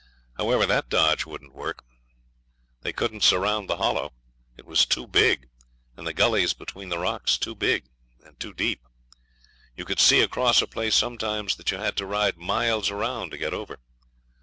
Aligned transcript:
However, 0.35 0.65
that 0.65 0.89
dodge 0.89 1.27
wouldn't 1.27 1.53
work. 1.53 1.83
They 2.81 2.91
couldn't 2.91 3.21
surround 3.21 3.69
the 3.69 3.77
Hollow. 3.77 4.13
It 4.57 4.65
was 4.65 4.83
too 4.83 5.05
big, 5.05 5.47
and 5.95 6.07
the 6.07 6.13
gullies 6.15 6.55
between 6.55 6.89
the 6.89 6.97
rocks 6.97 7.37
too 7.37 7.53
deep. 7.53 7.85
You 9.75 9.85
could 9.85 9.99
see 9.99 10.21
across 10.21 10.59
a 10.59 10.65
place 10.65 10.95
sometimes 10.95 11.55
that 11.57 11.69
you 11.69 11.77
had 11.77 11.95
to 11.97 12.07
ride 12.07 12.39
miles 12.39 12.89
round 12.89 13.29
to 13.29 13.37
get 13.37 13.53
over. 13.53 13.77